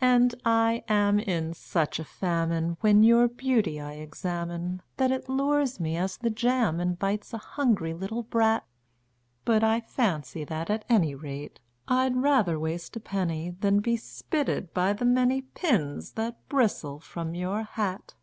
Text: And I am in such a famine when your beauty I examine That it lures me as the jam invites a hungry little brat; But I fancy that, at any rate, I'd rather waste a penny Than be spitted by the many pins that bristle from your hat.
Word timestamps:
And 0.00 0.36
I 0.44 0.84
am 0.88 1.18
in 1.18 1.52
such 1.52 1.98
a 1.98 2.04
famine 2.04 2.76
when 2.80 3.02
your 3.02 3.26
beauty 3.26 3.80
I 3.80 3.94
examine 3.94 4.82
That 4.98 5.10
it 5.10 5.28
lures 5.28 5.80
me 5.80 5.96
as 5.96 6.16
the 6.16 6.30
jam 6.30 6.78
invites 6.78 7.34
a 7.34 7.38
hungry 7.38 7.92
little 7.92 8.22
brat; 8.22 8.64
But 9.44 9.64
I 9.64 9.80
fancy 9.80 10.44
that, 10.44 10.70
at 10.70 10.84
any 10.88 11.16
rate, 11.16 11.58
I'd 11.88 12.14
rather 12.22 12.56
waste 12.56 12.94
a 12.94 13.00
penny 13.00 13.50
Than 13.50 13.80
be 13.80 13.96
spitted 13.96 14.72
by 14.72 14.92
the 14.92 15.04
many 15.04 15.42
pins 15.42 16.12
that 16.12 16.48
bristle 16.48 17.00
from 17.00 17.34
your 17.34 17.64
hat. 17.64 18.14